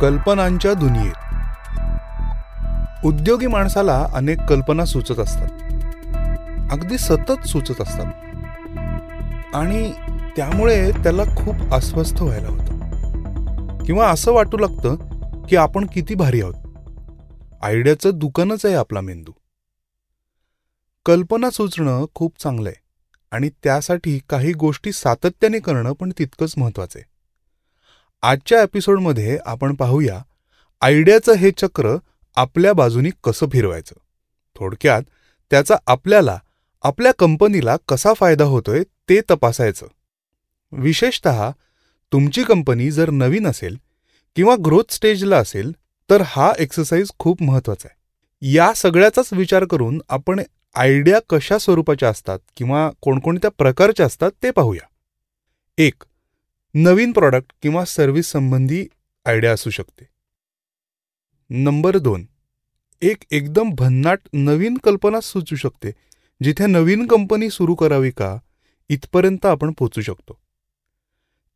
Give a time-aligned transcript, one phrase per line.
[0.00, 1.14] कल्पनांच्या दुनियेत.
[3.04, 5.48] उद्योगी माणसाला अनेक कल्पना सुचत असतात.
[6.72, 8.12] अगदी सतत सुचत असतात.
[9.54, 9.92] आणि
[10.36, 12.64] त्यामुळे त्याला खूप अस्वस्थ व्हायला होतं.
[13.84, 14.94] किंवा असं वाटू लागतं
[15.44, 16.54] की आपण किती भारी आहोत.
[17.62, 19.32] आयडियाचं दुकानच आहे आपला मेंदू.
[21.06, 22.80] कल्पना सुचणं खूप चांगलं आहे
[23.30, 27.09] आणि त्यासाठी काही गोष्टी सातत्याने करणं पण तितकंच महत्वाचं आहे.
[28.22, 30.22] आजच्या एपिसोडमध्ये आपण पाहूया
[30.80, 31.96] आयडियाचं हे चक्र
[32.36, 33.94] आपल्या बाजूनी कसं फिरवायचं.
[34.56, 35.02] थोडक्यात
[35.50, 36.38] त्याचा आपल्याला
[36.82, 39.86] आपल्या कंपनीला कसा फायदा होतोय ते तपासायचं.
[40.72, 41.28] विशेषत
[42.12, 43.76] तुमची कंपनी जर नवीन असेल
[44.36, 45.72] किंवा ग्रोथ स्टेजला असेल
[46.10, 47.98] तर हा एक्सरसाइज खूप महत्त्वाचा आहे.
[48.42, 50.40] या सगळ्याचाच विचार करून आपण
[50.74, 54.86] आयडिया कशा स्वरूपाच्या असतात किंवा कोणकोणत्या प्रकारच्या असतात ते पाहूया.
[55.78, 56.04] एक
[56.74, 58.86] नवीन प्रॉडक्ट किंवा सर्व्हिस संबंधी
[59.26, 60.04] आयडिया असू शकते.
[61.50, 62.26] नंबर दोन.
[63.02, 65.90] एक एकदम भन्नाट नवीन कल्पना सुचू शकते.
[66.42, 68.38] जिथे नवीन कंपनी सुरू करावी का
[68.88, 70.40] इथपर्यंत आपण पोचू शकतो.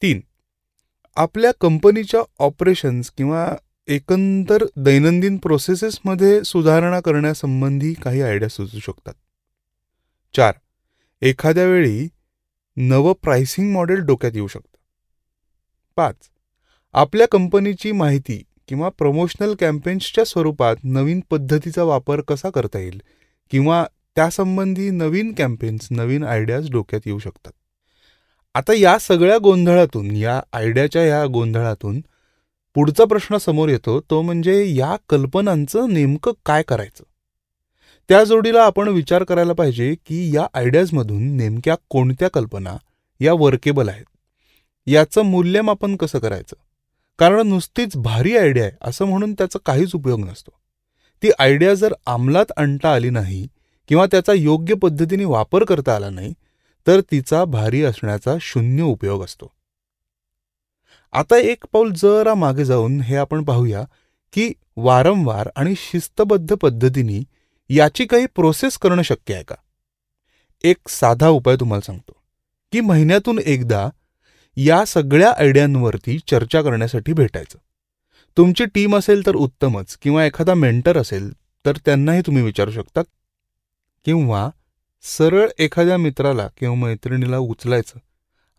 [0.02, 0.20] तीन.
[1.16, 3.56] आपल्या कंपनीच्या ऑपरेशन्स किंवा
[3.88, 9.14] एकंदर दैनंदिन प्रोसेसेसमध्ये सुधारणा करण्यासंबंधी काही आयडिया सुचू शकतात.
[10.36, 10.54] चार.
[11.22, 12.08] एखाद्या वेळी
[12.76, 14.73] नवं प्राइसिंग मॉडेल डोक्यात येऊ शकतं.
[15.96, 16.14] पाच.
[16.92, 23.02] आपल्या कंपनीची माहिती किंवा प्रमोशनल कॅम्पेन्सच्या स्वरूपात नवीन पद्धतीचा वापर कसा करता येईल?
[23.50, 23.84] किंवा
[24.16, 27.52] त्यासंबंधी नवीन कॅम्पेन्स नवीन आयडियाज डोक्यात येऊ शकतात.
[28.54, 32.00] आता या सगळ्या गोंधळातून या आयडियाच्या या गोंधळातून
[32.74, 37.04] पुढचा प्रश्न समोर येतो तो म्हणजे या कल्पनांचं नेमकं काय करायचं?
[38.08, 42.76] त्या जोडीला आपण विचार करायला पाहिजे की या आयडियाजमधून नेमक्या कोणत्या कल्पना
[43.20, 44.04] या वर्केबल आहेत?
[44.86, 46.56] याचं मूल्यमापन कसं करायचं?
[47.18, 50.50] कारण नुसतीच भारी आयडिया आहे असं म्हणून त्याचा काहीच उपयोग नसतो.
[51.22, 53.48] ती आयडिया जर अंमलात आणता आली नाही
[53.88, 56.34] किंवा त्याचा योग्य पद्धतीने वापर करता आला नाही
[56.86, 59.50] तर तिचा भारी असण्याचा शून्य उपयोग असतो.
[61.12, 63.84] आता एक पाऊल जरा मागे जाऊन हे आपण पाहूया
[64.32, 67.22] की वारंवार आणि शिस्तबद्ध पद्धतीने
[67.68, 69.54] याची काही प्रोसेस करणं शक्य आहे का?
[70.64, 72.12] एक साधा उपाय तुम्हाला सांगतो
[72.72, 73.88] की महिन्यातून एकदा
[74.56, 77.58] या सगळ्या आयडियांवरती चर्चा करण्यासाठी भेटायचं.
[78.36, 81.32] तुमची टीम असेल तर उत्तमच किंवा एखादा मेंटर असेल
[81.64, 83.02] तर त्यांनाही तुम्ही विचारू शकता.
[84.06, 84.48] किंवा
[85.04, 87.98] सरळ एखाद्या मित्राला किंवा मैत्रिणीला उचलायचं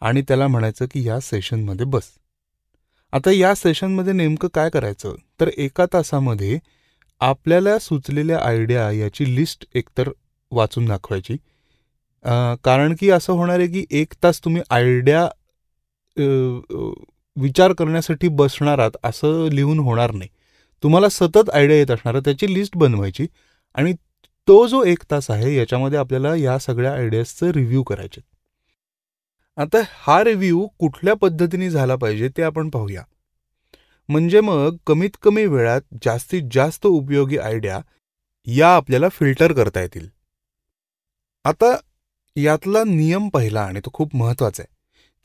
[0.02, 2.04] आणि त्याला म्हणायचं की या सेशनमध्ये बस.
[3.14, 5.16] आता या सेशनमध्ये नेमकं काय करायचं?
[5.40, 6.58] तर एका तासामध्ये
[7.22, 10.10] आपल्याला सुचलेल्या आयडिया याची लिस्ट एकतर
[10.52, 11.36] वाचून दाखवायची.
[12.64, 15.28] कारण की असं होणार आहे की एक तास तुम्ही आयडिया
[16.18, 20.30] विचार करण्यासाठी बसणारात असं लिहून होणार नाही.
[20.84, 23.26] तुम्हाला सतत आयडिया येत असणार त्याची लिस्ट बनवायची
[23.78, 23.94] आणि
[24.48, 28.22] तो जो एक तास आहे याच्यामध्ये आपल्याला या सगळ्या आयडियाजचं रिव्ह्यू करायचे
[29.58, 33.04] आता हा रिव्ह्यू कुठल्या पद्धतीने झाला पाहिजे ते आपण पाहूया.
[34.10, 37.80] म्हणजे मग कमीत कमी वेळात जास्तीत जास्त उपयोगी आयडिया
[38.48, 40.08] या आपल्याला फिल्टर करता येतील.
[41.46, 41.76] आता
[42.36, 44.74] यातला नियम पहिला आणि तो खूप महत्त्वाचा आहे.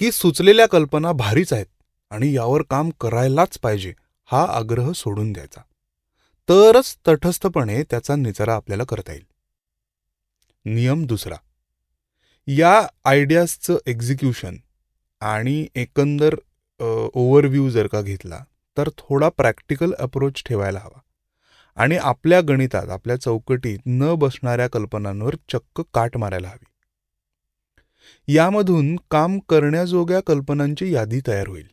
[0.01, 1.67] की सुचलेल्या कल्पना भारीच आहेत
[2.11, 3.93] आणि यावर काम करायलाच पाहिजे
[4.25, 5.61] हा आग्रह सोडून द्यायचा.
[6.49, 9.27] तरच तटस्थपणे त्याचा निचारा आपल्याला करता येईल.
[10.65, 11.35] नियम दुसरा.
[12.47, 14.57] या आयडियाजचं एक्झिक्युशन
[15.21, 16.35] आणि एकंदर
[17.15, 18.45] ओव्हरव्ह्यू जर का घेतला
[18.77, 21.01] तर थोडा प्रॅक्टिकल अप्रोच ठेवायला हवा.
[21.77, 26.65] आणि आपल्या गणितात आपल्या चौकटीत न बसणाऱ्या कल्पनांवर चक्क काट मारायला हवी.
[28.33, 31.67] यामधून काम करण्याजोग्या कल्पनांची यादी तयार होईल.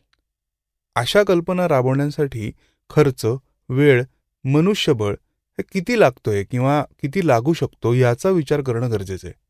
[0.96, 2.52] अशा कल्पना राबवण्यासाठी
[2.90, 3.26] खर्च
[3.68, 4.02] वेळ
[4.44, 5.12] मनुष्यबळ
[5.58, 9.40] हे किती लागतोय किंवा किती लागू शकतो याचा विचार करणं गरजेचं आहे.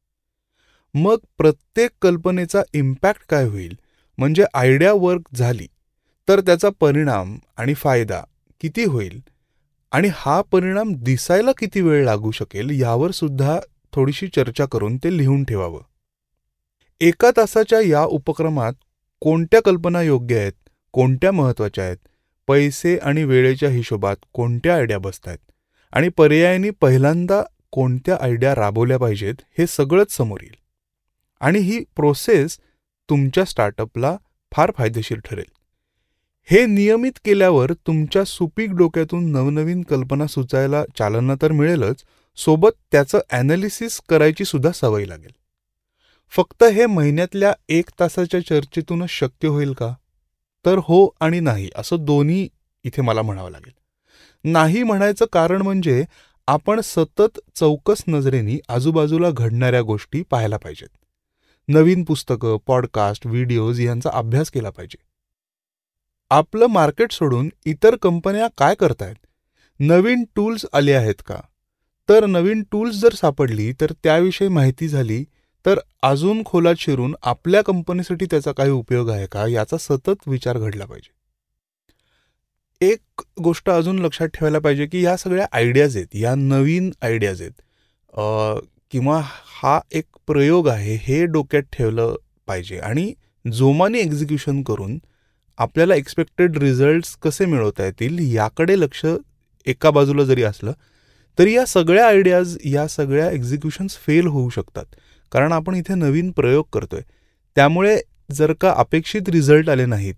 [0.95, 3.79] मग प्रत्येक कल्पनेचा इम्पॅक्ट काय होईल?
[4.19, 5.69] म्हणजे आयडिया वर्क झाली
[6.29, 8.23] तर त्याचा परिणाम आणि फायदा
[8.61, 9.21] किती होईल?
[9.93, 13.59] आणि हा परिणाम दिसायला किती वेळ लागू शकेल यावर सुद्धा
[13.93, 15.81] थोडीशी चर्चा करून ते लिहून ठेवावं.
[17.01, 18.73] एका तासाच्या या उपक्रमात
[19.21, 20.53] कोणत्या कल्पना योग्य आहेत
[20.93, 21.97] कोणत्या महत्त्वाच्या आहेत
[22.49, 25.39] पैसे आणि वेळेच्या हिशोबात कोणत्या आयडिया बसत आहेत
[25.93, 27.43] आणि पर्यायाने पहिल्यांदा
[27.73, 30.55] कोणत्या आयडिया राबवल्या पाहिजेत हे सगळंच समोर येईल.
[31.41, 32.59] आणि ही प्रोसेस
[33.09, 34.17] तुमच्या स्टार्टअपला
[34.53, 35.51] फार फायदेशीर ठरेल.
[36.49, 42.05] हे नियमित केल्यावर तुमच्या सुपीक डोक्यातून नवनवीन कल्पना सुचायला चालना तर मिळेलच
[42.39, 45.31] सोबत त्याचं ॲनालिसिस करायची सुद्धा सवय लागेल.
[46.31, 49.95] फक्त हे महिन्यातल्या एक तासाच्या चर्चेतूनच शक्य होईल का?
[50.67, 52.49] तर हो आणि नाही असं दोन्ही
[52.85, 53.73] इथे मला म्हणावं लागेल.
[54.45, 56.05] नाही म्हणायचं कारण म्हणजे
[56.47, 60.89] आपण सतत चौकस नजरेनी आजूबाजूला घडणाऱ्या गोष्टी पाहायला पाहिजेत.
[61.69, 65.03] नवीन पुस्तकं पॉडकास्ट व्हिडिओज यांचा अभ्यास केला पाहिजे.
[66.31, 69.27] आपलं मार्केट सोडून इतर कंपन्या काय करतायत?
[69.81, 71.41] नवीन टूल्स आले आहेत का?
[72.09, 75.25] तर नवीन टूल्स जर सापडली तर त्याविषयी माहिती झाली
[75.65, 79.47] तर अजून खोलात शिरून आपल्या कंपनीसाठी त्याचा काही उपयोग आहे का?
[79.47, 81.17] याचा सतत विचार घडला पाहिजे.
[82.81, 87.61] एक गोष्ट अजून लक्षात ठेवायला पाहिजे की या सगळ्या आयडियाज आहेत या नवीन आयडियाज आहेत.
[88.91, 89.21] किंवा
[89.63, 92.15] हा एक प्रयोग आहे हे डोक्यात ठेवलं
[92.47, 92.79] पाहिजे.
[92.79, 93.13] आणि
[93.45, 94.99] जोमाने एक्झिक्युशन करून
[95.59, 99.05] आपल्याला एक्सपेक्टेड रिझल्ट्स कसे मिळवता येतील याकडे लक्ष
[99.67, 100.73] एका बाजूला जरी असलं
[101.39, 104.85] तरी या सगळ्या आयडियाज या सगळ्या एक्झिक्युशन्स फेल होऊ शकतात.
[105.33, 107.01] कारण आपण इथे नवीन प्रयोग करतोय.
[107.57, 107.99] त्यामुळे
[108.33, 110.15] जर का अपेक्षित रिझल्ट आले नाहीत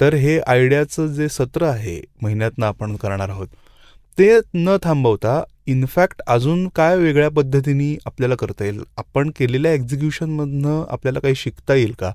[0.00, 3.48] तर हे आयडियाचं जे सत्र आहे महिन्यातनं आपण करणार आहोत
[4.18, 8.80] ते न थांबवता इनफॅक्ट अजून काय वेगळ्या पद्धतीने आपल्याला करता येईल?
[8.96, 12.12] आपण केलेल्या एक्झिक्युशनमधनं आपल्याला काही शिकता येईल का?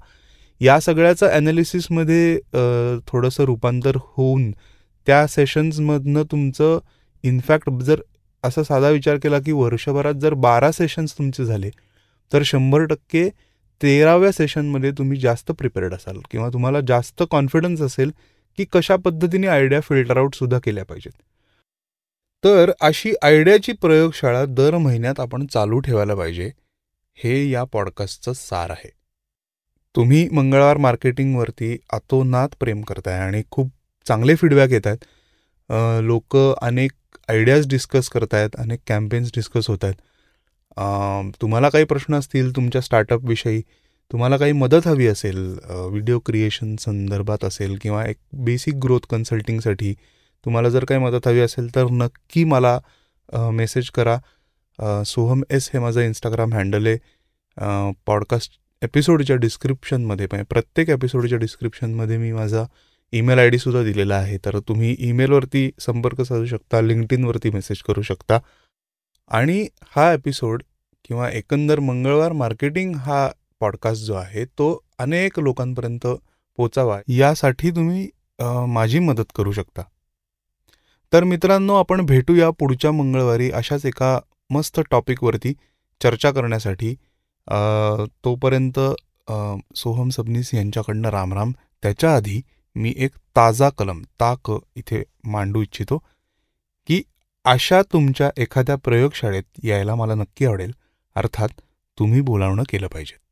[0.62, 2.40] या सगळ्याचं ॲनालिसिसमध्ये
[3.08, 4.52] थोडंसं रूपांतर होऊन
[5.08, 6.80] त्या सेशन्समधनं तुमचं
[7.24, 8.02] इनफॅक्ट जर
[8.44, 11.70] असा साधा विचार केला की वर्षभरात जर बारा सेशन्स तुमचे झाले
[12.34, 13.30] तर शंभर टक्के
[13.82, 18.12] तेराव्या सेशनमध्ये तुम्ही जास्त प्रिपेअर्ड असाल किंवा तुम्हाला जास्त कॉन्फिडन्स असेल
[18.58, 21.12] की कशा पद्धतीने आयडिया फिल्टर आउटसुद्धा केल्या पाहिजेत.
[22.44, 26.50] तर अशी आयडियाची प्रयोगशाळा दर महिन्यात आपण चालू ठेवायला पाहिजे.
[27.18, 28.90] हे या पॉडकास्टचं सार आहे.
[29.96, 33.70] तुम्ही मंगळवार मार्केटिंगवरती अतोनात प्रेम करताय आणि खूप
[34.06, 35.06] चांगले फीडबॅक येत आहेत
[36.04, 36.92] लोक अनेक
[37.30, 39.96] आयडियाज डिस्कस करतायत अनेक कॅम्पेन्स डिस्कस होत आहेत
[41.42, 43.62] तुम्हाला काही प्रश्न असतील तुमच्या स्टार्टअपविषयी
[44.12, 45.38] तुम्हाला काही मदत हवी असेल
[45.70, 49.94] व्हिडिओ क्रिएशन संदर्भात असेल किंवा एक बेसिक ग्रोथ कन्सल्टिंगसाठी
[50.46, 52.80] तुम्हाला जर काही मदत हवी असेल तर नक्की मला
[53.52, 54.18] मेसेज करा.
[55.06, 56.98] सोहम एस हे माझं इंस्टाग्राम हँडल आहे.
[58.06, 62.64] पॉडकास्ट एपिसोडच्या डिस्क्रिप्शनमध्ये पण प्रत्येक एपिसोडच्या डिस्क्रिप्शनमध्ये मी माझा
[63.14, 64.38] ईमेल आय डीसुद्धा दिलेला आहे.
[64.46, 68.40] तर तुम्ही ईमेलवरती संपर्क साधू शकता लिंक्डइनवरती मेसेज करू शकता.
[69.34, 69.66] आणि
[69.96, 70.64] हा एपिसोड
[71.06, 73.28] किंवा एकंदर मंगळवार मार्केटिंग हा
[73.60, 74.68] पॉडकास्ट जो आहे तो
[75.00, 76.06] अनेक लोकांपर्यंत
[76.58, 78.08] पोचावा यासाठी तुम्ही
[78.68, 79.82] माझी मदत करू शकता.
[81.14, 84.20] तर मित्रांनो आपण भेटूया पुढच्या मंगळवारी अशाच एका
[84.50, 85.54] मस्त टॉपिकवरती
[86.02, 86.94] चर्चा करण्यासाठी.
[88.24, 88.80] तोपर्यंत
[89.76, 91.52] सोहम सबनीस यांच्याकडनं रामराम.
[91.84, 92.42] त्याच्या आधी
[92.76, 96.04] मी एक ताजा कलम ताक इथे मांडू इच्छितो.
[97.46, 100.72] अशा तुमच्या एखाद्या प्रयोगशाळेत यायला मला नक्की आवडेल.
[101.16, 101.50] अर्थात
[102.00, 103.23] तुम्ही बोलावणं केलं पाहिजे.